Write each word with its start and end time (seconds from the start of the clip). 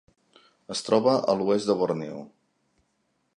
Es 0.75 0.81
troba 0.87 1.13
a 1.33 1.35
l'oest 1.41 1.69
de 1.73 1.77
Borneo. 1.83 2.25